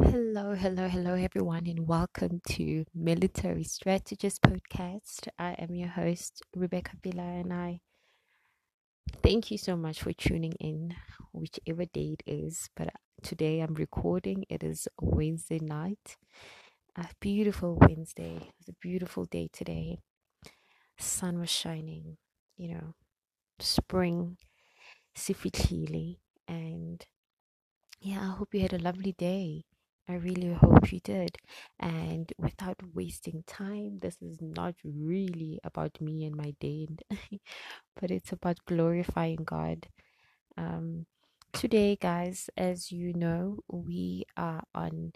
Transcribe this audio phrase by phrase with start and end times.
[0.00, 5.26] Hello, hello, hello, everyone, and welcome to Military Strategist Podcast.
[5.36, 7.80] I am your host, Rebecca Villa, and I
[9.22, 10.94] thank you so much for tuning in,
[11.32, 12.68] whichever day it is.
[12.76, 16.16] But uh, today I'm recording, it is Wednesday night,
[16.96, 18.36] a beautiful Wednesday.
[18.36, 19.98] It was a beautiful day today.
[20.98, 22.16] Sun was shining,
[22.56, 22.94] you know,
[23.60, 24.38] spring,
[25.16, 26.18] sifitlile,
[26.48, 27.04] and
[28.00, 29.64] yeah, I hope you had a lovely day.
[30.08, 31.38] I really hope you did.
[31.80, 36.88] And without wasting time, this is not really about me and my day,
[38.00, 39.88] but it's about glorifying God.
[40.58, 41.06] Um,
[41.52, 45.12] today, guys, as you know, we are on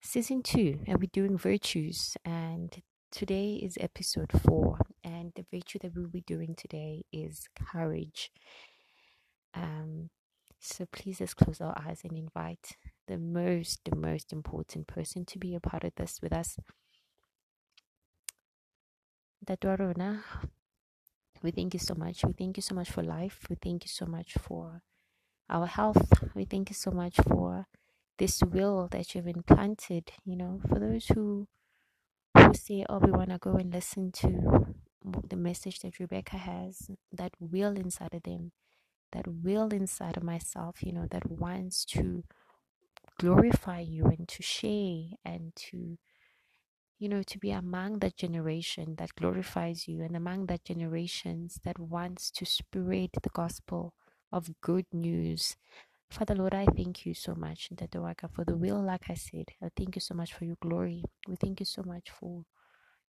[0.00, 2.16] season two and we're doing virtues.
[2.24, 4.78] And today is episode four.
[5.02, 8.30] And the virtue that we'll be doing today is courage.
[9.52, 10.10] Um,
[10.60, 12.76] so please let's close our eyes and invite
[13.08, 16.58] the most, the most important person to be a part of this with us.
[19.44, 20.22] Dadwarona,
[21.42, 22.24] we thank you so much.
[22.24, 23.46] We thank you so much for life.
[23.50, 24.82] We thank you so much for
[25.48, 26.12] our health.
[26.34, 27.66] We thank you so much for
[28.18, 31.48] this will that you've implanted, you know, for those who
[32.36, 34.74] who say, Oh, we wanna go and listen to
[35.28, 38.52] the message that Rebecca has, that will inside of them
[39.12, 42.24] that will inside of myself, you know, that wants to
[43.18, 45.98] glorify you and to share and to,
[46.98, 51.78] you know, to be among that generation that glorifies you and among that generations that
[51.78, 53.94] wants to spread the gospel
[54.32, 55.56] of good news.
[56.10, 59.50] Father Lord, I thank you so much, Ndadawaka, for the will, like I said.
[59.62, 61.04] I thank you so much for your glory.
[61.26, 62.44] We thank you so much for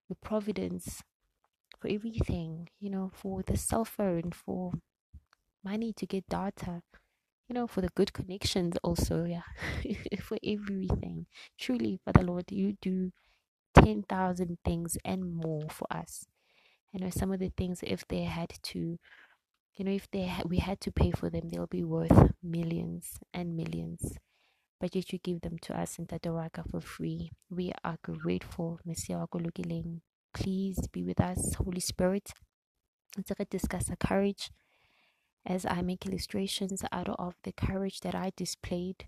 [0.10, 1.02] your providence,
[1.80, 4.74] for everything, you know, for the cell phone, for
[5.64, 6.82] money to get data
[7.50, 9.42] you know for the good connections also yeah
[10.22, 11.26] for everything
[11.60, 13.12] truly father lord you do
[13.76, 16.26] 10,000 things and more for us
[16.94, 18.98] you know some of the things if they had to
[19.76, 23.20] you know if they ha- we had to pay for them they'll be worth millions
[23.34, 24.18] and millions
[24.80, 27.32] but yet you give them to us in Tatawaka for free.
[27.50, 28.80] We are grateful.
[30.34, 32.32] Please be with us, Holy Spirit.
[33.18, 34.52] Let's discuss our courage
[35.46, 39.06] as I make illustrations out of the courage that I displayed.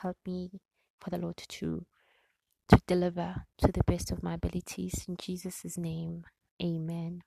[0.00, 0.60] Help me,
[1.00, 1.86] for the Lord, to
[2.68, 6.24] to deliver to the best of my abilities in Jesus' name.
[6.62, 7.22] Amen.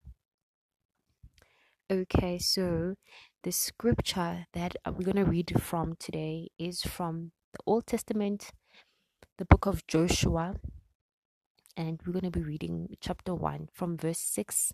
[1.91, 2.95] Okay, so
[3.44, 8.51] the scripture that we're going to read from today is from the Old Testament,
[9.38, 10.56] the book of Joshua,
[11.78, 14.74] and we're going to be reading chapter 1 from verse 6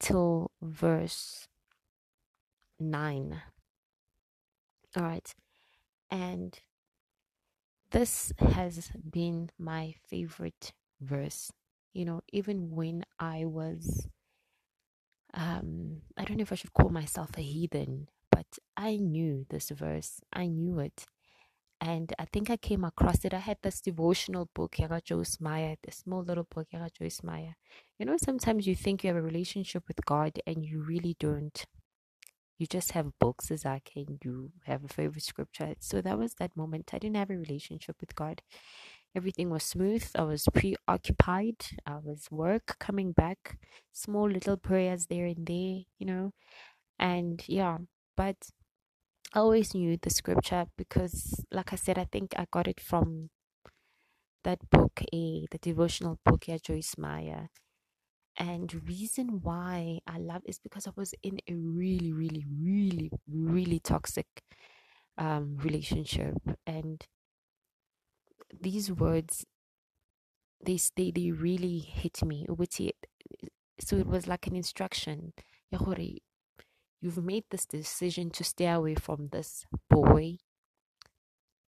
[0.00, 1.46] till verse
[2.90, 3.42] 9.
[4.96, 5.34] All right.
[6.10, 6.60] And
[7.90, 11.50] this has been my favorite verse.
[11.92, 14.08] You know, even when I was,
[15.34, 18.46] um, I don't know if I should call myself a heathen, but
[18.76, 20.20] I knew this verse.
[20.32, 21.06] I knew it.
[21.80, 23.34] And I think I came across it.
[23.34, 27.56] I had this devotional book, Yaga Joyce Meyer, the small little book, Yaga Joyce Meyer.
[27.98, 31.66] You know, sometimes you think you have a relationship with God and you really don't
[32.58, 34.18] you just have books as I can.
[34.24, 35.74] You have a favorite scripture.
[35.80, 36.90] So that was that moment.
[36.92, 38.42] I didn't have a relationship with God.
[39.16, 40.04] Everything was smooth.
[40.16, 41.64] I was preoccupied.
[41.86, 43.58] I was work coming back,
[43.92, 46.32] small little prayers there and there, you know.
[46.98, 47.78] And yeah,
[48.16, 48.36] but
[49.32, 53.30] I always knew the scripture because, like I said, I think I got it from
[54.44, 57.48] that book, a the devotional book, yeah, Joyce Meyer
[58.36, 63.80] and reason why i love is because i was in a really really really really
[63.80, 64.26] toxic
[65.18, 66.34] um relationship.
[66.66, 67.04] And
[68.60, 69.44] these words
[70.64, 72.46] they they, they really hit me
[73.80, 75.32] so it was like an instruction.
[77.00, 80.38] You've made this decision to stay away from this boy.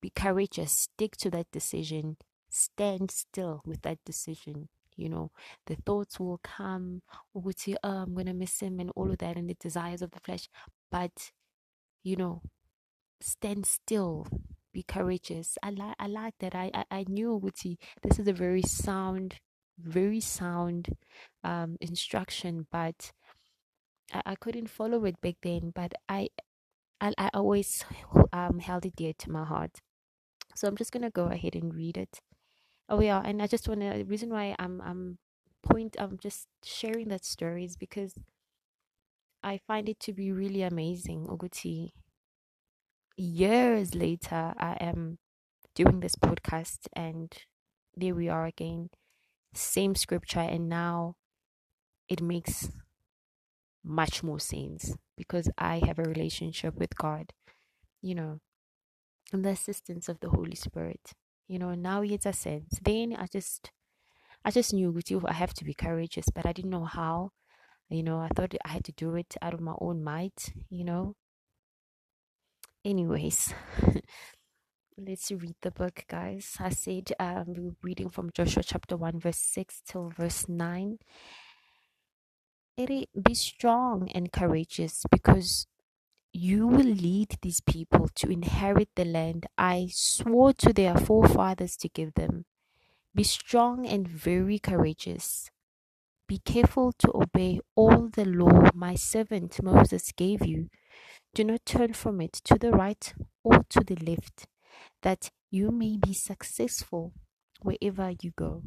[0.00, 0.72] Be courageous.
[0.72, 2.16] Stick to that decision.
[2.48, 5.30] Stand still with that decision you know
[5.66, 7.02] the thoughts will come
[7.34, 7.52] oh
[7.84, 10.48] i'm gonna miss him and all of that and the desires of the flesh.
[10.90, 11.32] But
[12.02, 12.42] you know
[13.20, 14.26] stand still
[14.72, 15.56] be courageous.
[15.62, 16.54] I like i like that.
[16.54, 19.36] I i, I knew ukuthi this is a very sound
[19.78, 20.96] very sound
[21.44, 23.12] um instruction but
[24.12, 26.28] I, I couldn't follow it back then but i
[27.00, 27.84] I, I always
[28.32, 29.80] um held it dear to my heart.
[30.54, 32.20] So i'm just gonna go ahead and read it
[32.88, 35.18] oh yeah and i just want to uh, the reason why i'm i'm
[35.62, 38.14] point i'm just sharing that story is because
[39.42, 41.90] i find it to be really amazing Oguti.
[43.16, 45.18] years later i am
[45.74, 47.32] doing this podcast and
[47.96, 48.90] there we are again
[49.54, 51.16] same scripture and now
[52.08, 52.70] it makes
[53.86, 57.32] much more sense because I have a relationship with God,
[58.02, 58.40] you know,
[59.32, 61.12] and the assistance of the Holy Spirit.
[61.48, 62.78] You know, now it's a sense.
[62.82, 63.70] Then I just
[64.44, 67.30] I just knew with you I have to be courageous, but I didn't know how.
[67.88, 70.84] You know, I thought I had to do it out of my own might, you
[70.84, 71.14] know.
[72.84, 73.54] Anyways,
[74.98, 76.56] let's read the book, guys.
[76.58, 80.98] I said um, we're reading from Joshua chapter 1, verse 6 till verse 9
[82.76, 85.66] be strong and courageous because
[86.36, 91.88] you will lead these people to inherit the land I swore to their forefathers to
[91.88, 92.44] give them.
[93.14, 95.50] Be strong and very courageous.
[96.28, 100.68] Be careful to obey all the law my servant Moses gave you.
[101.34, 104.46] Do not turn from it to the right or to the left,
[105.02, 107.14] that you may be successful
[107.62, 108.62] wherever you go.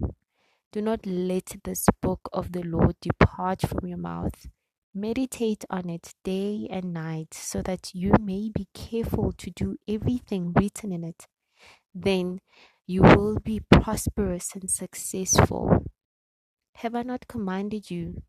[0.71, 4.47] Do not let this book of the Lord depart from your mouth.
[4.93, 10.51] Meditate on it day and night, so that you may be careful to do everything
[10.53, 11.27] written in it.
[11.93, 12.39] Then
[12.87, 15.85] you will be prosperous and successful.
[16.75, 18.23] Have I not commanded you?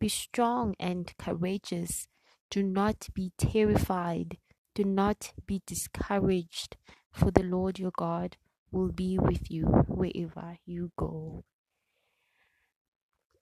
[0.00, 2.06] Be strong and courageous.
[2.50, 4.38] Do not be terrified.
[4.74, 6.76] Do not be discouraged,
[7.12, 8.36] for the Lord your God
[8.70, 11.44] will be with you wherever you go.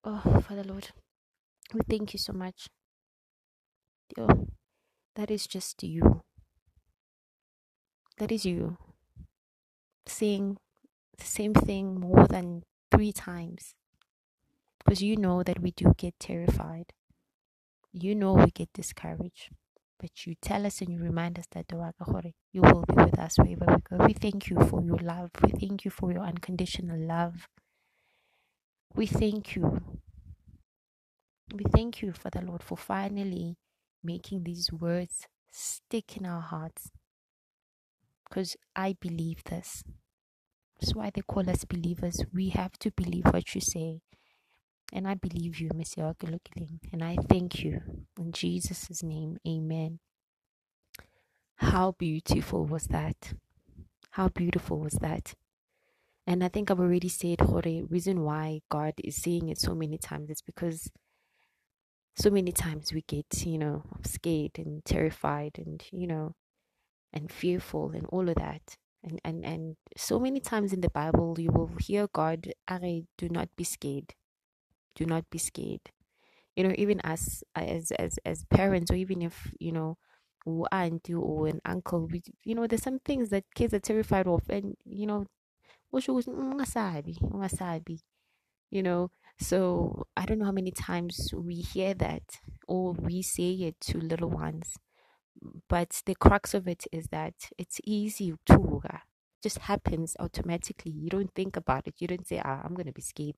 [0.03, 0.89] Oh, Father Lord,
[1.73, 2.69] we thank you so much.
[4.19, 4.49] Oh,
[5.17, 6.23] that is just you.
[8.19, 8.77] That is you
[10.07, 10.59] saying
[11.19, 13.75] the same thing more than three times.
[14.79, 16.93] Because you know that we do get terrified.
[17.93, 19.51] You know we get discouraged.
[19.99, 23.67] But you tell us and you remind us that you will be with us wherever
[23.91, 24.05] we go.
[24.07, 25.31] We thank you for your love.
[25.43, 27.49] We thank you for your unconditional love.
[28.97, 29.81] We thank you.
[31.52, 33.56] We thank you, Father Lord, for finally
[34.02, 36.90] making these words stick in our hearts.
[38.28, 39.84] Because I believe this.
[40.81, 42.25] That's why they call us believers.
[42.34, 44.00] We have to believe what you say.
[44.93, 46.14] And I believe you, Mr.
[46.14, 46.81] Okilukiling.
[46.93, 47.81] And I thank you.
[48.19, 50.00] In Jesus' name, amen.
[51.56, 53.32] How beautiful was that?
[54.10, 55.34] How beautiful was that?
[56.26, 59.96] And I think I've already said, the reason why God is saying it so many
[59.96, 60.90] times is because
[62.17, 66.33] so many times we get, you know, scared and terrified and, you know,
[67.13, 68.77] and fearful and all of that.
[69.05, 72.53] And, and, and so many times in the Bible, you will hear God,
[73.19, 74.15] do not be scared.
[74.95, 75.81] Do not be scared.
[76.57, 79.99] You know, even as, as, as, as parents, or even if, you know,
[80.73, 84.43] auntie or an uncle, we, you know, there's some things that kids are terrified of.
[84.49, 85.27] And, you know,
[88.71, 92.23] you know so i don't know how many times we hear that
[92.69, 94.77] or we say it to little ones
[95.69, 98.81] but the crux of it is that it's easy to
[99.43, 100.91] just happens automatically.
[100.93, 101.94] You don't think about it.
[101.99, 103.37] You don't say ah, i'm going to be scared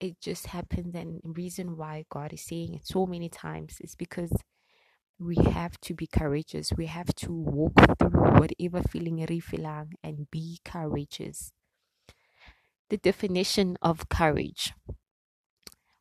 [0.00, 0.94] it just happens.
[0.94, 4.32] And the reason why god is saying it so many times is because
[5.18, 6.72] we have to be courageous.
[6.76, 8.10] We have to walk through
[8.40, 11.52] whatever feeling you're feeling and be courageous.
[12.92, 14.74] The definition of courage.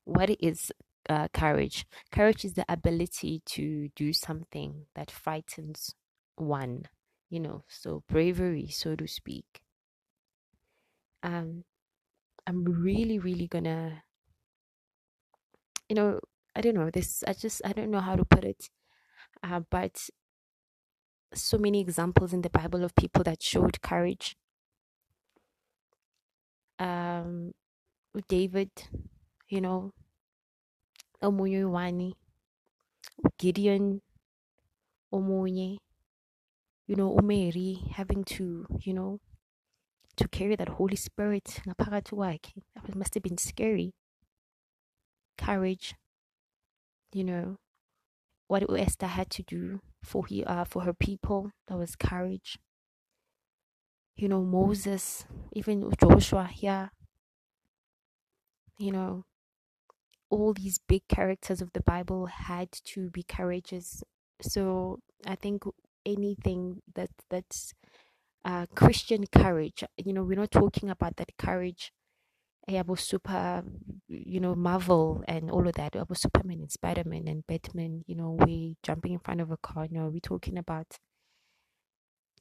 [0.03, 0.73] What is
[1.09, 1.85] uh, courage?
[2.11, 5.95] Courage is the ability to do something that frightens
[6.35, 6.89] one,
[7.29, 9.61] you know, so bravery, so to speak.
[11.23, 11.63] Um,
[12.45, 14.03] I'm really, really gonna,
[15.87, 16.19] you know,
[16.57, 17.23] I don't know this.
[17.25, 18.69] I just I don't know how to put it
[19.43, 20.09] uh, but
[21.33, 24.35] so many examples in the Bible of people that showed courage.
[26.81, 27.51] Um,
[28.27, 28.71] David,
[29.49, 29.91] you know,
[31.23, 32.13] Omunye
[33.37, 34.01] Gideon,
[35.13, 35.77] Omunye,
[36.87, 39.19] you know, Mary having to, you know,
[40.17, 41.61] to carry that Holy Spirit.
[41.65, 43.93] That must have been scary.
[45.37, 45.95] Courage,
[47.13, 47.57] you know,
[48.47, 51.51] what Esther had to do for he uh, for her people.
[51.67, 52.57] That was courage.
[54.21, 56.91] You know, Moses, even Joshua here.
[58.77, 59.25] You know,
[60.29, 64.03] all these big characters of the Bible had to be courageous.
[64.39, 65.63] So I think
[66.05, 67.73] anything that that's
[68.45, 69.83] uh, Christian courage.
[69.97, 71.91] You know, we're not talking about that courage
[72.67, 73.63] about super,
[74.07, 78.13] you know, Marvel and all of that, about Superman and Spider Man and Batman, you
[78.13, 80.99] know, we jumping in front of a car, you know, we're talking about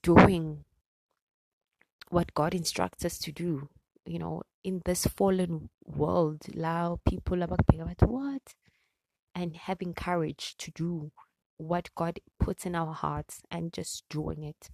[0.03, 0.65] doing
[2.11, 3.69] what God instructs us to do.
[4.05, 7.61] You know, in this fallen world, allow people about
[8.05, 8.55] what
[9.35, 11.13] and having courage to do
[11.57, 14.71] what God puts in our hearts and just doing it.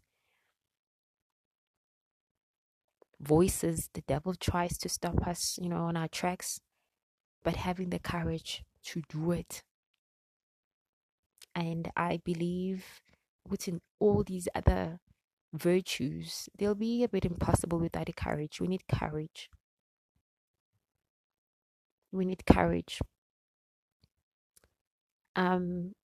[3.20, 6.60] Voices, the devil tries to stop us, you know, on our tracks,
[7.42, 9.62] but having the courage to do it.
[11.54, 13.00] And I believe
[13.48, 15.00] within all these other
[15.52, 18.60] virtues, they'll be a bit impossible without the courage.
[18.60, 19.50] We need courage.
[22.12, 23.00] We need courage.
[25.34, 25.94] Um,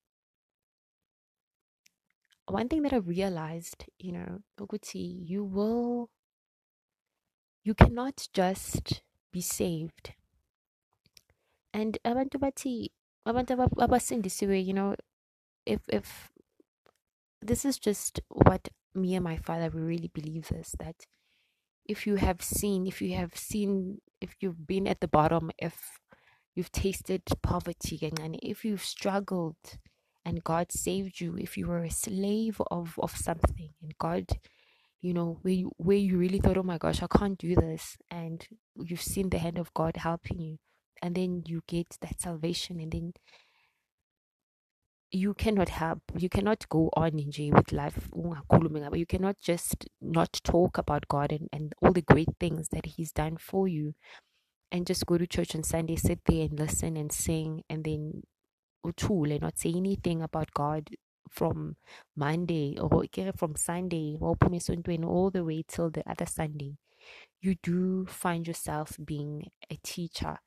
[2.47, 6.11] one thing that I realized, you know, Oguti, you will,
[7.65, 10.13] you cannot just be saved.
[11.73, 12.89] And abantu bathi,
[13.27, 14.95] abantu abasindisiwe, you know,
[15.65, 16.31] if if
[17.41, 21.07] this is just what me and my father we really believe this that
[21.87, 25.99] if you have seen if you have seen if you've been at the bottom if
[26.55, 29.57] you've tasted poverty and if you've struggled
[30.25, 34.27] and God saved you if you were a slave of of something and God
[35.01, 37.97] you know where you, where you really thought oh my gosh I can't do this
[38.11, 38.47] and
[38.77, 40.59] you've seen the hand of God helping you
[41.03, 43.13] and then you get that salvation and then
[45.12, 48.09] you cannot help you cannot go on in J with life
[48.95, 53.12] you cannot just not talk about God and, and all the great things that he's
[53.12, 53.95] done for you
[54.71, 58.23] and just go to church on Sunday sit there and listen and sing and then
[58.87, 60.88] uthule not say anything about God
[61.31, 61.76] from
[62.16, 62.88] Monday or
[63.37, 66.76] from Sunday all the way till the other Sunday.
[67.40, 70.38] You do find yourself being a teacher.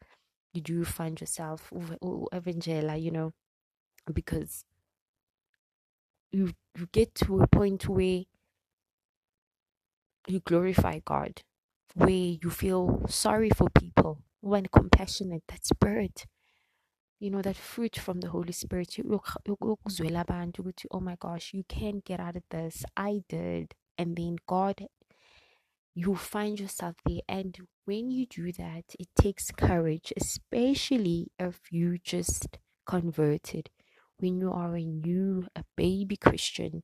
[0.53, 1.71] You do find yourself
[2.33, 3.33] evangela you know
[4.13, 4.65] because
[6.31, 8.23] you you get to a point where
[10.27, 11.41] you glorify God,
[11.93, 16.25] where you feel sorry for people, when compassionate, that spirit,
[17.19, 18.97] you know, that fruit from the Holy Spirit.
[20.91, 22.83] Oh my gosh, you can't get out of this.
[22.97, 23.73] I did.
[23.97, 24.87] And then God,
[25.93, 27.21] you find yourself there.
[27.29, 33.69] And when you do that, it takes courage, especially if you just converted
[34.19, 36.83] when you are a new, a baby Christian.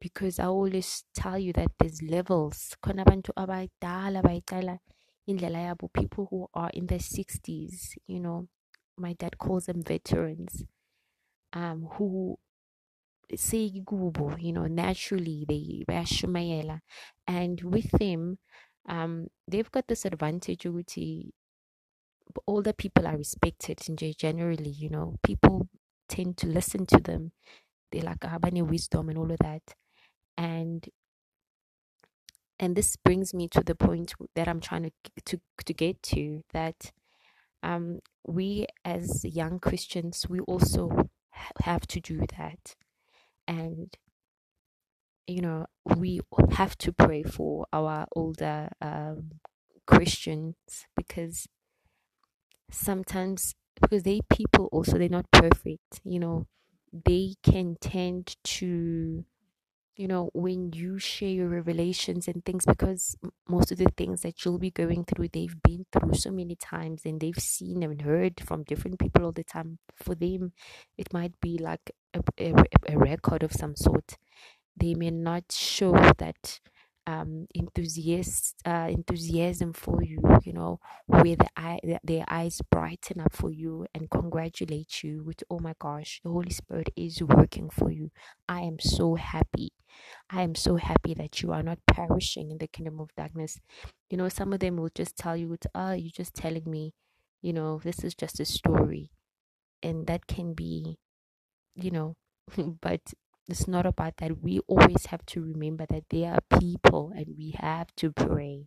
[0.00, 2.76] Because I always tell you that there's levels.
[5.88, 8.48] People who are in their 60s, you know,
[8.96, 10.64] my dad calls them veterans,
[11.52, 12.38] um, who
[13.36, 13.58] say
[14.38, 15.84] you know, naturally they
[17.26, 18.38] and with them,
[18.88, 20.66] um, they've got this advantage
[22.46, 25.68] older people are respected in generally, you know, people
[26.08, 27.32] tend to listen to them.
[27.92, 29.62] They like Abani wisdom and all of that.
[30.36, 30.88] And
[32.58, 34.92] and this brings me to the point that I'm trying to
[35.26, 36.92] to to get to that
[37.62, 41.10] um, we as young Christians we also
[41.64, 42.76] have to do that,
[43.48, 43.96] and
[45.26, 46.20] you know we
[46.52, 49.32] have to pray for our older um,
[49.86, 50.56] Christians
[50.96, 51.48] because
[52.70, 56.46] sometimes because they people also they're not perfect you know.
[56.92, 59.24] They can tend to
[59.96, 63.16] you know when you share your revelations and things because
[63.48, 67.02] most of the things that you'll be going through they've been through so many times
[67.04, 69.78] and they've seen and heard from different people all the time.
[69.96, 70.52] For them
[70.96, 72.54] it might be like a, a,
[72.90, 74.16] a record of some sort.
[74.76, 76.60] They may not show that
[77.08, 83.32] um, enthusiast, uh, enthusiasm for you, you know, where the eye, their eyes brighten up
[83.32, 87.90] for you and congratulate you with, oh my gosh, the Holy Spirit is working for
[87.90, 88.10] you.
[88.46, 89.70] I am so happy.
[90.28, 93.58] I am so happy that you are not perishing in the kingdom of darkness.
[94.10, 96.92] You know, some of them will just tell you, it's oh, you're just telling me,
[97.40, 99.10] you know, this is just a story.
[99.82, 100.98] And that can be,
[101.74, 102.16] you know,
[102.82, 103.00] but
[103.48, 104.42] it's not about that.
[104.42, 108.66] We always have to remember that they are people and we have to pray.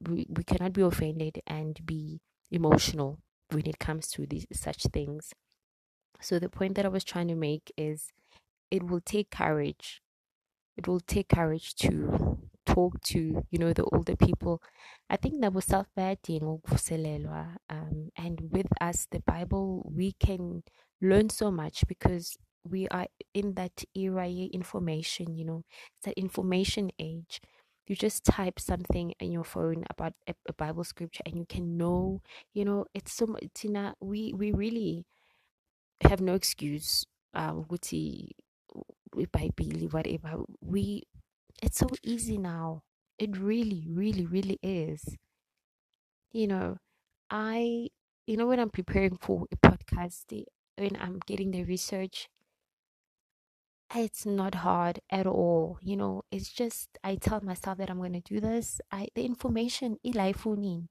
[0.00, 5.32] We, we cannot be offended and be emotional when it comes to these such things.
[6.20, 8.10] So the point that I was trying to make is
[8.70, 10.02] it will take courage.
[10.76, 14.62] It will take courage to talk to, you know, the older people.
[15.10, 15.88] I think that was self
[17.70, 20.62] um and with us the Bible we can
[21.00, 25.62] learn so much because we are in that era of information you know
[25.96, 27.40] it's that information age.
[27.86, 31.76] You just type something in your phone about a, a bible scripture and you can
[31.76, 32.22] know
[32.54, 35.04] you know it's so tina we we really
[36.02, 38.30] have no excuse uh ukuthi
[39.32, 40.44] bible whatever.
[40.60, 41.04] We
[41.62, 42.82] it's so easy now.
[43.18, 45.04] It really, really, really is.
[46.32, 46.76] You know,
[47.30, 47.88] I,
[48.26, 50.44] you know, when I'm preparing for a podcast,
[50.76, 52.28] when I'm getting the research,
[53.94, 55.78] it's not hard at all.
[55.82, 58.80] You know, it's just I tell myself that I'm going to do this.
[58.90, 60.88] I the information ilaifunin.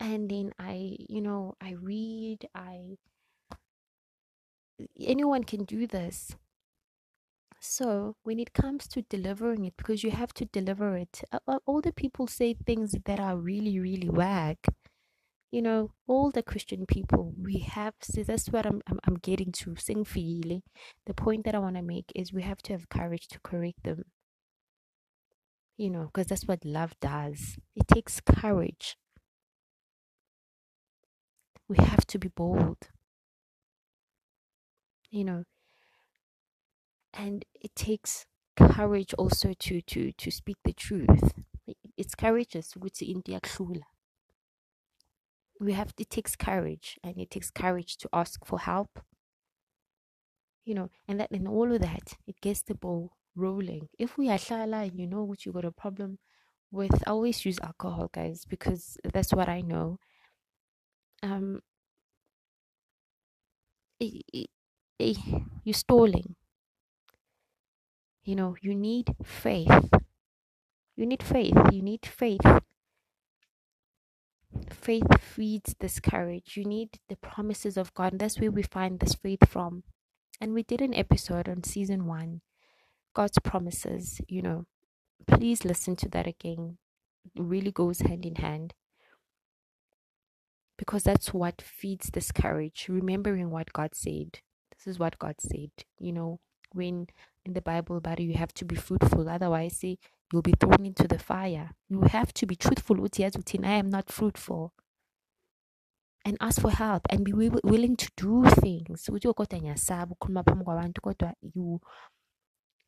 [0.00, 2.96] And then I, you know, I read, I
[5.00, 6.36] anyone can do this.
[7.60, 11.22] So when it comes to delivering it, because you have to deliver it,
[11.66, 14.58] all the people say things that are really, really whack.
[15.50, 19.50] You know, all the Christian people, we have, see, that's what I'm, I'm, I'm getting
[19.52, 20.62] to, sing feeling.
[21.06, 23.82] The point that I want to make is we have to have courage to correct
[23.82, 24.04] them.
[25.76, 27.56] You know, because that's what love does.
[27.74, 28.96] It takes courage.
[31.68, 32.88] We have to be bold.
[35.10, 35.44] You know,
[37.12, 38.26] and it takes
[38.56, 41.32] courage also to to to speak the truth
[41.96, 43.86] it's courageous ukuthi into iyakuhlula
[45.60, 49.00] we have it takes courage and it takes courage to ask for help
[50.64, 54.28] you know and that and all of that it gets the ball rolling if we
[54.30, 56.18] are shala and you know what you got a problem
[56.72, 59.98] with I always use alcohol guys because that's what I know
[61.22, 61.60] um
[65.64, 66.36] you're stalling
[68.24, 69.90] you know, you need faith.
[70.96, 71.56] You need faith.
[71.72, 72.44] You need faith.
[74.72, 76.56] Faith feeds this courage.
[76.56, 78.12] You need the promises of God.
[78.12, 79.84] And that's where we find this faith from.
[80.40, 82.40] And we did an episode on season one
[83.14, 84.20] God's promises.
[84.28, 84.64] You know,
[85.26, 86.78] please listen to that again.
[87.24, 88.74] It really goes hand in hand.
[90.78, 92.86] Because that's what feeds this courage.
[92.88, 94.40] Remembering what God said.
[94.72, 95.70] This is what God said.
[95.98, 96.40] You know,
[96.72, 97.08] when
[97.44, 99.28] in the Bible about you have to be fruitful.
[99.28, 99.98] Otherwise, see,
[100.32, 101.70] you'll be thrown into the fire.
[101.88, 102.96] You have to be truthful.
[103.64, 104.72] I am not fruitful.
[106.24, 109.08] And ask for help and be willing to do things.
[111.54, 111.80] You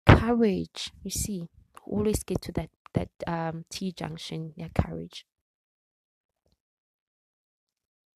[0.06, 0.90] courage.
[1.02, 1.48] You see,
[1.86, 4.52] always get to that that um T junction.
[4.56, 5.24] Yeah, courage.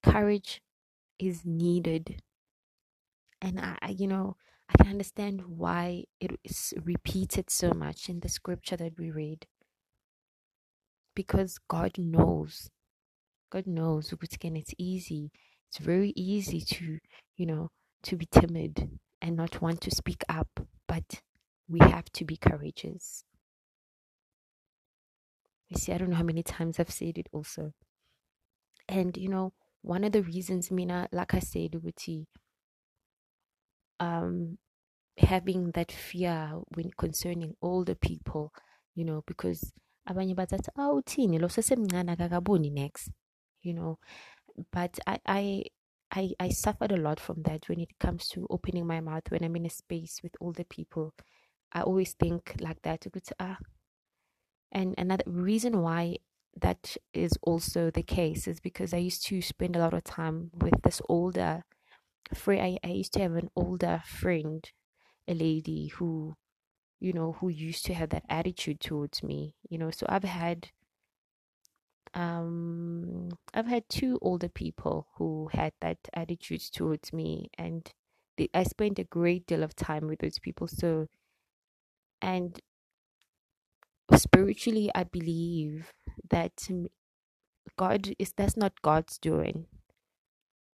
[0.03, 0.63] Courage
[1.19, 2.23] is needed.
[3.41, 4.37] And I, you know,
[4.69, 9.47] I can understand why it is repeated so much in the scripture that we read.
[11.15, 12.69] Because God knows.
[13.51, 15.31] God knows again it's easy.
[15.69, 16.99] It's very easy to,
[17.37, 17.71] you know,
[18.05, 20.49] to be timid and not want to speak up,
[20.89, 21.23] but
[21.69, 23.25] we have to be courageous.
[25.69, 27.73] You see, I don't know how many times I've said it also.
[28.89, 29.53] And you know,
[29.83, 32.27] one of the reasons, Mina, like I said, Uguti,
[34.01, 34.59] um,
[35.19, 38.53] having that fear when concerning older people,
[38.95, 39.73] you know, because
[40.09, 40.35] abanye
[42.09, 43.11] akakaboni next
[43.63, 43.99] you know
[44.73, 45.65] but I, I
[46.11, 49.43] I I suffered a lot from that when it comes to opening my mouth when
[49.45, 51.15] I'm in a space with older people.
[51.73, 53.07] I always think like that.
[53.41, 53.59] Ah,
[54.73, 56.17] and another reason why
[56.61, 60.51] that is also the case is because I used to spend a lot of time
[60.55, 61.65] with this older
[62.35, 62.63] friend.
[62.85, 64.65] I, I used to have an older friend,
[65.29, 66.35] a lady who,
[67.01, 69.55] you know, who used to have that attitude towards me.
[69.69, 70.69] You know, so I've had
[72.15, 77.89] um I've had two older people who had that attitude towards me and
[78.39, 81.09] they, I spent a great deal of time with those people so
[82.23, 82.59] and
[84.15, 85.93] spiritually I believe
[86.31, 86.69] that
[87.77, 89.67] God is that's not God's doing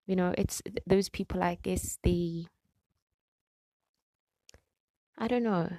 [0.06, 2.46] you know it's those people i guess the
[5.18, 5.70] i don't know.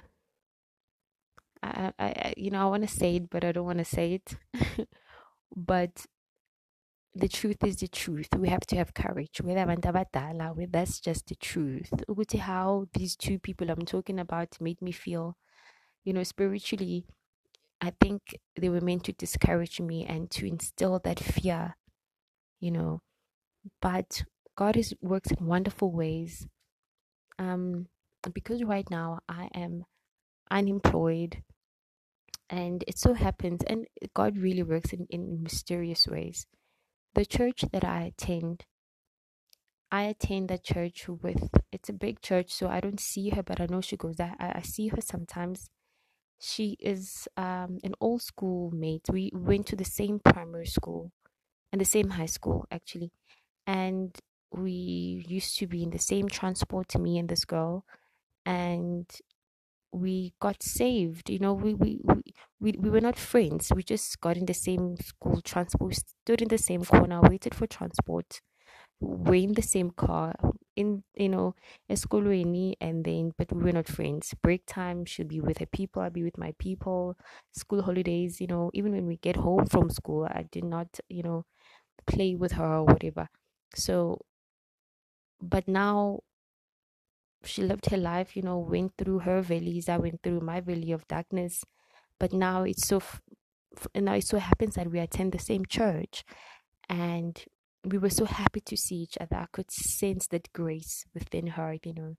[1.61, 4.13] I i, you know i want to say it but i don't want to say
[4.15, 4.35] it.
[5.55, 6.05] But
[7.15, 8.29] the truth is the truth.
[8.35, 9.39] We have to have courage.
[9.43, 11.91] That's just the truth.
[12.39, 15.37] How these two people i'm talking about made me feel
[16.05, 17.05] you know spiritually
[17.81, 18.21] i think
[18.59, 21.75] they were meant to discourage me and to instill that fear
[22.59, 23.01] you know
[23.81, 24.23] but
[24.55, 26.47] God is works in wonderful ways.
[27.39, 27.87] Um,
[28.33, 29.85] because right now I am
[30.49, 31.43] unemployed,
[32.49, 36.45] and it so happens, and God really works in, in mysterious ways.
[37.15, 38.65] The church that I attend,
[39.91, 43.59] I attend that church with it's a big church, so I don't see her, but
[43.59, 44.35] I know she goes there.
[44.39, 45.69] I, I see her sometimes.
[46.39, 49.05] She is um, an old school mate.
[49.09, 51.11] We went to the same primary school
[51.71, 53.11] and the same high school actually
[53.67, 54.17] and
[54.51, 57.85] we used to be in the same transport to me and this girl
[58.45, 59.09] and
[59.91, 61.29] we got saved.
[61.29, 62.23] You know, we, we, we,
[62.59, 63.71] we, we were not friends.
[63.75, 67.67] We just got in the same school transport, stood in the same corner, waited for
[67.67, 68.41] transport,
[68.99, 70.33] were in the same car,
[70.75, 71.55] in, you know,
[71.89, 74.33] a eskolweni, and then, but we were not friends.
[74.41, 77.17] Break time, she'll be with her people, I'll be with my people.
[77.53, 81.23] School holidays, you know, even when we get home from school, I did not, you
[81.23, 81.45] know,
[82.07, 83.29] play with her or whatever.
[83.75, 84.25] So,
[85.41, 86.21] but now
[87.43, 90.91] she lived her life, you know, went through her valleys, I went through my valley
[90.91, 91.63] of darkness.
[92.19, 93.21] But now it's so, f-
[93.95, 96.23] now it so happens that we attend the same church,
[96.89, 97.43] and
[97.85, 99.37] we were so happy to see each other.
[99.37, 102.17] I could sense that grace within her, you know.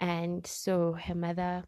[0.00, 1.64] And so her mother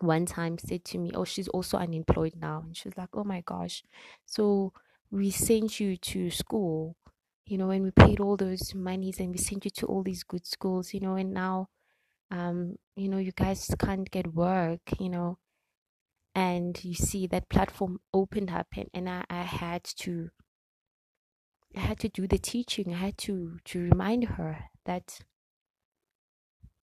[0.00, 2.62] one time said to me, Oh, she's also unemployed now.
[2.66, 3.82] And she was like, Oh my gosh.
[4.26, 4.72] So
[5.10, 6.96] we sent you to school,
[7.46, 10.22] you know, and we paid all those monies and we sent you to all these
[10.24, 11.68] good schools, you know, and now
[12.30, 15.38] um, you know, you guys can't get work, you know,
[16.34, 20.30] and you see that platform opened up and, and I, I had to
[21.76, 22.94] I had to do the teaching.
[22.94, 25.20] I had to to remind her that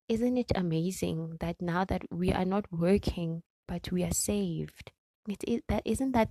[0.08, 4.92] isn't it amazing that now that we are not working but we are saved.
[5.28, 6.30] It, it that isn't that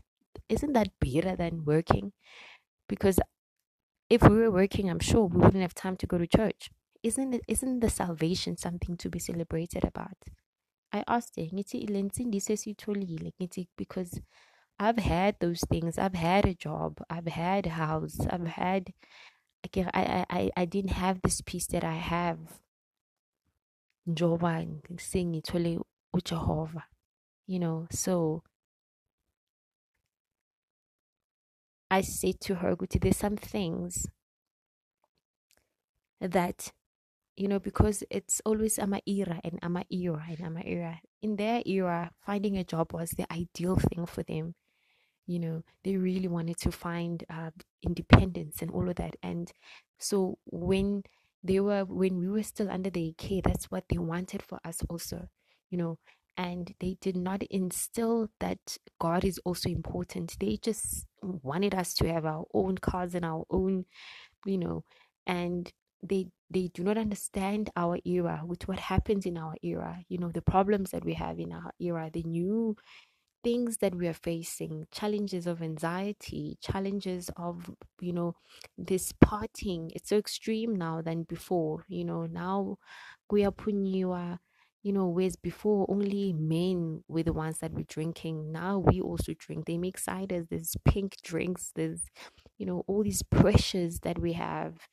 [0.49, 2.13] isn't that better than working?
[2.89, 3.19] Because
[4.09, 6.69] if we were working, I'm sure we wouldn't have time to go to church
[7.03, 10.17] isn't it, isn't the salvation something to be celebrated about?
[10.91, 11.43] I asked her,
[13.77, 14.19] because
[14.79, 15.97] I've had those things.
[15.97, 16.99] I've had a job.
[17.09, 18.19] I've had a house.
[18.29, 18.93] I've had.
[19.75, 22.37] I, I, I didn't have this peace that I have.
[24.07, 25.81] Njoba ngithole
[26.15, 26.83] uJehova.
[27.47, 28.43] You know, so
[31.91, 34.07] I said to her, Guti, there's some things
[36.21, 36.71] that
[37.37, 41.01] you know, because it's always ama era and ama era and ama era.
[41.23, 44.55] In their era, finding a job was the ideal thing for them.
[45.27, 47.51] You know, they really wanted to find uh,
[47.83, 49.15] independence and all of that.
[49.23, 49.51] And
[49.99, 51.03] so when
[51.43, 54.81] they were, when we were still under their care, that's what they wanted for us
[54.89, 55.27] also,
[55.69, 55.99] you know.
[56.37, 60.37] And they did not instill that God is also important.
[60.39, 63.85] They just wanted us to have our own cars and our own,
[64.45, 64.83] you know,
[65.25, 65.71] and
[66.03, 69.99] they they do not understand our era with what happens in our era.
[70.09, 72.75] You know the problems that we have in our era the new
[73.43, 77.69] things that we are facing challenges of anxiety challenges of
[78.01, 78.35] you know
[78.77, 81.85] this parting it's so extreme now than before.
[81.87, 82.77] You know now
[83.31, 84.39] kuyaphunyiwa
[84.83, 89.33] you know whereas before only men were the ones that were drinking now we also
[89.37, 92.03] drink they make ciders there's pink drinks there's
[92.57, 94.87] you know all these pressures that we have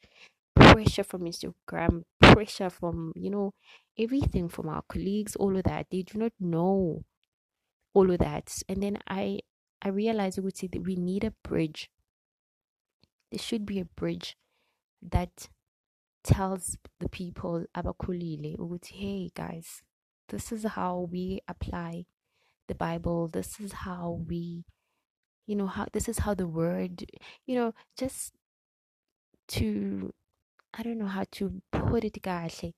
[0.55, 3.53] pressure from Instagram, pressure from, you know,
[3.99, 5.87] everything from our colleagues, all of that.
[5.91, 7.03] They do not know
[7.95, 8.63] all of that.
[8.69, 9.41] And then I
[9.83, 11.91] I realized i would say that we need a bridge.
[13.31, 14.35] There should be a bridge
[15.03, 15.49] that
[16.25, 18.57] tells the people abakulile
[18.87, 19.83] hey guys,
[20.31, 22.07] this is how we apply
[22.67, 23.29] the Bible.
[23.29, 24.65] This is how we
[25.47, 27.05] you know how this is how the word
[27.47, 28.33] you know just
[29.49, 30.13] to
[30.73, 32.73] I don't know how to put it kahle.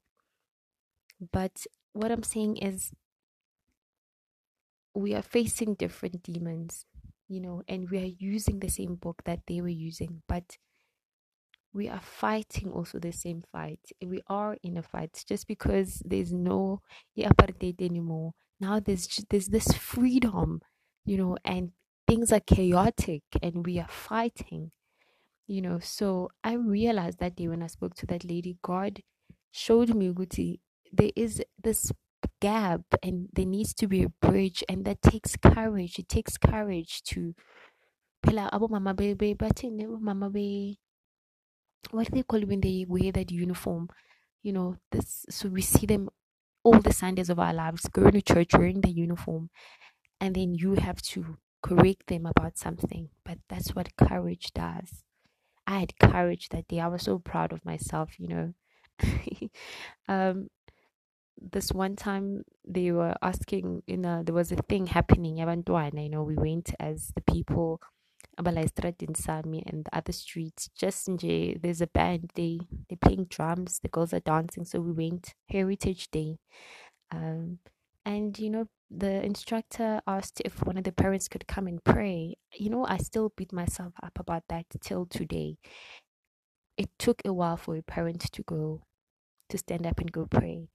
[1.32, 2.92] But what I'm saying is
[4.94, 6.84] we are facing different demons,
[7.28, 10.58] you know, and we are using the same book that they were using, but
[11.76, 13.80] we are fighting also the same fight.
[14.04, 16.80] We are in a fight just because there's no
[17.18, 18.32] apartheid anymore.
[18.58, 20.62] Now there's there's this freedom,
[21.04, 21.72] you know, and
[22.06, 24.70] things are chaotic and we are fighting
[25.46, 29.00] you know so i realized that day when i spoke to that lady god
[29.50, 30.60] showed me Guti,
[30.92, 31.90] there is this
[32.40, 37.02] gap and there needs to be a bridge and that takes courage it takes courage
[37.02, 37.34] to
[38.24, 40.78] phela abo mama baby bathini mama be
[41.90, 43.88] what do they call when they wear that uniform
[44.42, 46.08] you know this so we see them
[46.64, 49.50] all the sundays of our lives going to church wearing the uniform
[50.20, 55.04] and then you have to correct them about something but that's what courage does
[55.66, 56.80] I had courage that day.
[56.80, 58.54] I was so proud of myself, you know.
[60.08, 60.48] um,
[61.40, 65.36] this one time they were asking, you know, there was a thing happening.
[65.38, 67.80] You know, we went as the people,
[68.38, 70.68] Abalaistra in Sami and the other streets.
[70.76, 72.30] Just in J, there's a band.
[72.34, 73.80] They they playing drums.
[73.82, 74.64] The girls are dancing.
[74.64, 76.38] So we went Heritage Day.
[77.10, 77.58] Um,
[78.06, 82.34] and you know the instructor asked if one of the parents could come and pray
[82.54, 85.56] you know i still beat myself up about that till today
[86.76, 88.82] it took a while for a parent to go
[89.48, 90.68] to stand up and go pray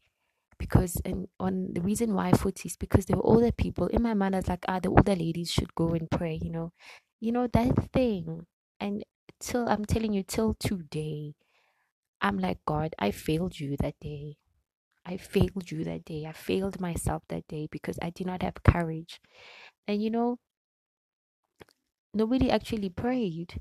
[0.58, 4.14] because and on the reason why foot is because they were older people in my
[4.14, 6.72] mind I was like ah the older ladies should go and pray you know
[7.22, 8.48] you know that thing
[8.82, 9.06] and
[9.40, 11.36] till I'm telling you till today
[12.22, 14.38] I'm like God I failed you that day.
[15.06, 16.26] I failed you that day.
[16.28, 19.22] I failed myself that day because I did not have courage.
[19.88, 20.40] And you know
[22.14, 23.60] nobody actually prayed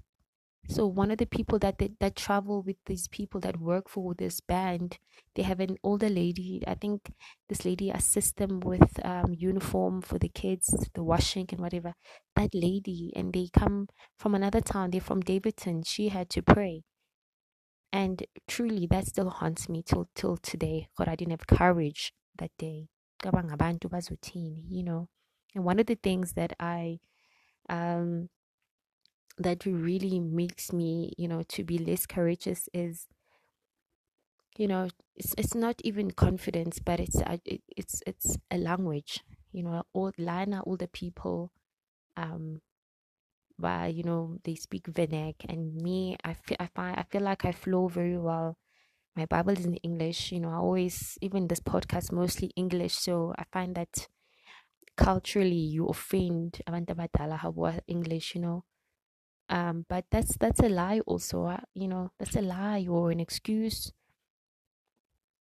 [0.70, 4.14] so one of the people that that, that travel with these people that work for
[4.14, 4.98] this band,
[5.34, 6.62] they have an older lady.
[6.66, 7.12] I think
[7.48, 11.94] this lady assists them with um, uniform for the kids, the washing and whatever.
[12.36, 14.90] That lady, and they come from another town.
[14.90, 15.82] They're from Davidson.
[15.84, 16.84] She had to pray,
[17.92, 20.88] and truly, that still haunts me till till today.
[20.96, 22.88] God, I didn't have courage that day.
[24.68, 25.08] You know,
[25.54, 26.98] and one of the things that I
[27.70, 28.28] um
[29.40, 33.08] that really makes me, you know, to be less courageous is,
[34.56, 39.20] you know, it's it's not even confidence, but it's a, it, it's it's a language.
[39.52, 41.50] You know, all Lana, all the people,
[42.16, 42.60] um,
[43.58, 47.44] by you know they speak Venek, and me, I feel I find I feel like
[47.44, 48.56] I flow very well.
[49.16, 50.32] My Bible is in English.
[50.32, 54.08] You know, I always even this podcast mostly English, so I find that
[54.96, 58.34] culturally you offend abantu abadala English.
[58.36, 58.64] You know,
[59.50, 63.20] um, but that's that's a lie also uh, you know that's a lie or an
[63.20, 63.92] excuse.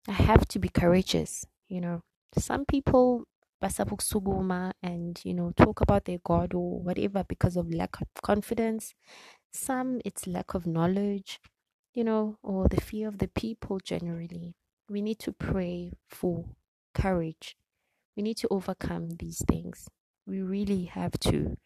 [0.08, 2.02] I have to be courageous you know.
[2.38, 3.26] Some people
[3.62, 8.94] basabuk and you know talk about their god or whatever because of lack of confidence.
[9.54, 11.40] Some it's lack of knowledge
[11.94, 14.56] you know or the fear of the people generally.
[14.90, 16.46] We need to pray for
[16.94, 17.58] courage.
[18.16, 19.90] We need to overcome these things.
[20.28, 21.58] We really have to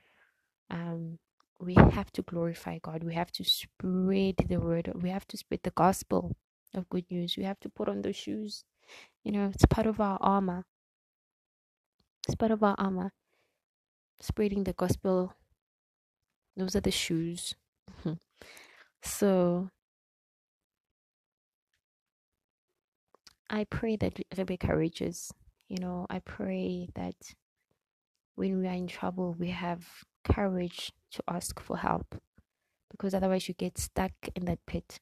[0.70, 1.20] um,
[1.62, 3.04] we have to glorify God.
[3.04, 4.92] We have to spread the word.
[4.96, 6.36] We have to spread the gospel
[6.74, 7.38] of good news.
[7.38, 8.64] We have to put on those shoes.
[9.24, 10.66] You know, it's part of our armor.
[12.28, 13.12] It's part of our armor.
[14.20, 15.34] Spreading the gospel.
[16.58, 17.56] Those are the shoes.
[19.04, 19.70] so
[23.50, 25.32] I pray that be courageous.
[25.70, 27.16] You know, I pray that
[28.36, 29.86] when we are in trouble, we have
[30.24, 32.16] courage to ask for help
[32.90, 35.00] because otherwise you get stuck in that pit.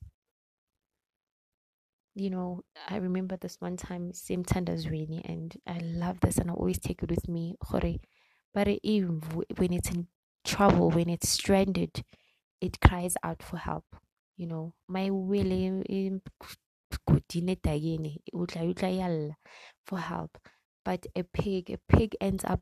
[2.16, 6.38] You know, I remember this one time, same time as rainy, and I love this,
[6.38, 7.56] and I always take it with me.
[8.54, 9.22] But even
[9.58, 10.08] when it's in
[10.44, 12.04] trouble, when it's stranded,
[12.62, 13.86] it cries out for help.
[14.36, 15.52] You know, my will
[19.86, 20.38] for help.
[20.84, 22.62] But a pig, a pig ends up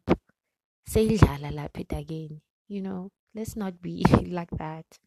[0.90, 2.42] lapha again.
[2.68, 4.04] You know, let's not be
[4.40, 5.00] like that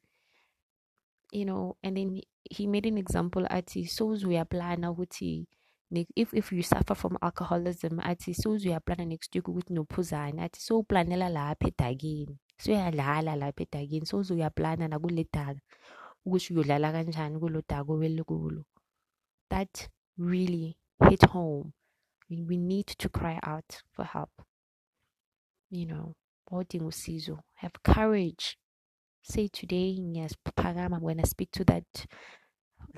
[1.32, 1.76] you know?
[1.82, 5.46] And then he made an example athi sozuyaplana ukuthi
[6.16, 11.68] if if you suffer from alcoholism athi sozuyaplana next week ukuthi nophuzane athi sowuplanela lapha
[11.68, 15.60] edakeni suyadlala lapha edakeni sozuyaplana nakule daka
[16.26, 18.64] ukuthi uyodlala kanjani kulo daka owele kulo.
[19.50, 21.72] That really hit home.
[22.30, 24.30] We need to cry out for help
[25.70, 26.14] you know
[26.50, 28.56] odinga usizo have courage.
[29.22, 32.06] Say today ngiyaphakama i'm going to speak to that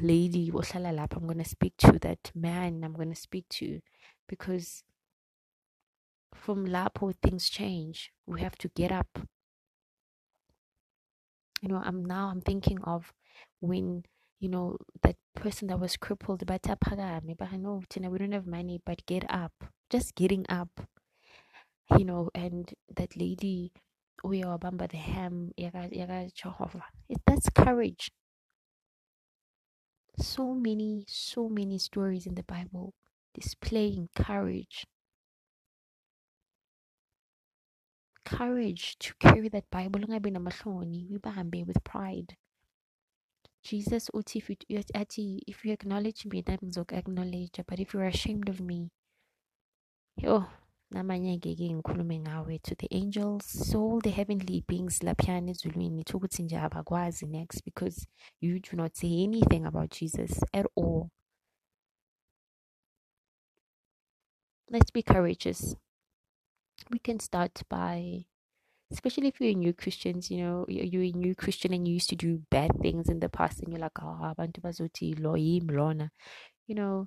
[0.00, 2.84] lady i'm going to speak to that man.
[2.84, 3.80] I'm going to speak to
[4.28, 4.84] because
[6.34, 8.12] from lapho things change.
[8.26, 9.18] We have to get up.
[11.60, 13.12] You know i'm now i'm thinking of
[13.60, 14.04] when
[14.40, 19.06] you know that person that was crippled but I know we don't have money but
[19.06, 19.52] get up.
[19.90, 20.68] Just getting up
[21.98, 23.72] you know, and that lady
[24.24, 25.50] uyawabamba oh, the ham
[26.34, 26.84] Jehovah.
[27.26, 28.10] That's courage.
[30.18, 32.94] So many, so many stories in the Bible
[33.34, 34.84] displaying courage.
[38.24, 40.00] Courage to carry that Bible
[41.10, 41.18] we
[41.64, 42.36] with pride.
[43.64, 44.56] Jesus if you
[45.46, 46.58] if you acknowledge me, then
[46.92, 47.60] acknowledge.
[47.66, 48.90] But if you're ashamed of me,
[50.26, 50.48] oh
[50.94, 57.26] ngikhulume ngawe to the angels so the heavenly beings laphiyana ezulwini to ukuthi nje abakwazi
[57.26, 58.06] next because
[58.40, 61.08] you do not say anything about jesus at all.
[64.70, 65.76] Let's be courageous.
[66.90, 68.24] We can start by
[68.90, 72.16] especially if you're new Christians, you know, you're a new Christian and you used to
[72.16, 77.06] do bad things in the past and you're like, oh, abantu bazothi lo You know,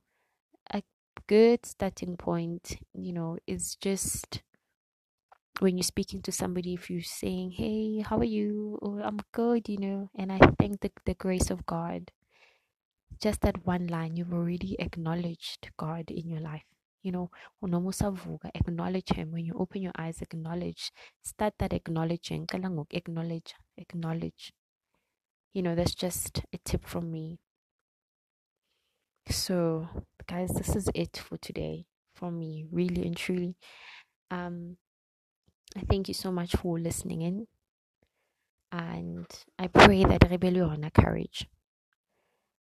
[1.27, 4.43] good starting point, you know, is just
[5.59, 8.77] when you're speaking to somebody, if you're saying, Hey, how are you?
[9.03, 12.11] I'm good, you know, and I thank the, the grace of God.
[13.21, 16.63] Just that one line, you've already acknowledged God in your life,
[17.03, 17.29] you know
[18.55, 19.31] acknowledge him.
[19.31, 20.91] When you open your eyes acknowledge
[21.23, 22.45] start that acknowledging.
[22.93, 24.53] Acknowledge acknowledge.
[25.53, 27.39] You know that's just a tip from me.
[29.29, 29.87] So
[30.27, 33.55] guys this is it for today for me really and truly.
[34.31, 34.77] Um
[35.77, 37.47] i thank you so much for listening in
[38.71, 39.27] and
[39.59, 41.47] i pray that rebellion courage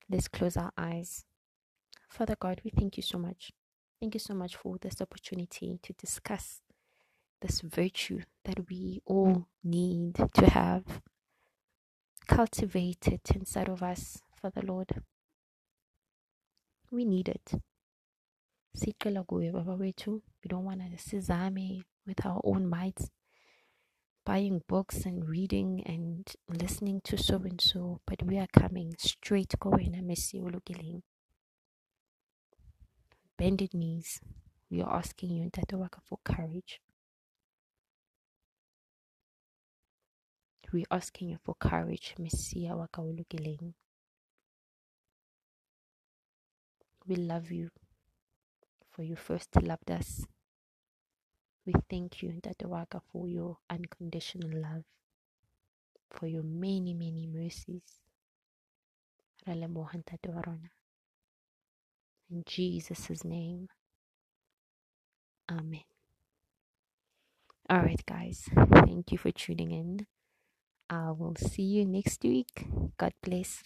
[0.10, 1.26] let's close our eyes.
[2.10, 3.52] Father god we thank you so much.
[4.00, 6.62] Thank you so much for this opportunity to discuss
[7.42, 11.02] this virtue that we all need to have
[12.28, 15.02] cultivated inside of us father lord
[16.94, 17.54] we need it.
[18.86, 18.94] We
[20.48, 23.10] don't want to sizame with our own might
[24.26, 29.54] buying books and reading and listening to so and so but we are coming straight
[29.60, 31.02] going ulukiling
[33.38, 34.22] bended knees.
[34.70, 36.80] We are asking you Ntatewaka for courage.
[40.72, 43.02] We're asking you for courage Messiah waka
[47.08, 47.70] We love you
[48.92, 50.26] for you first loved us.
[51.66, 54.84] We thank you, Ntatewaka, for your unconditional love,
[56.12, 57.82] for your many, many mercies.
[59.48, 59.78] In
[62.48, 63.70] Jesus' name,
[65.52, 65.84] Amen.
[67.70, 70.08] All right, guys, thank you for tuning in.
[70.90, 72.68] Uh, I will see you next week.
[72.98, 73.62] God bless.